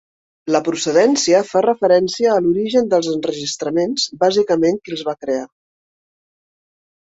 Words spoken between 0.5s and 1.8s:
La procedència fa